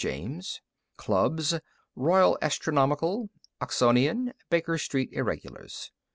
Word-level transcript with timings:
James_). 0.03 0.61
_Clubs: 0.97 1.61
Royal 1.95 2.35
Astronomical, 2.41 3.29
Oxonian, 3.61 4.33
Baker 4.49 4.79
Street 4.79 5.09
Irregulars. 5.13 5.91